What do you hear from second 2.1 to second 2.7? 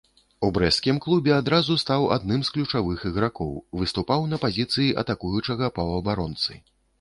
адным з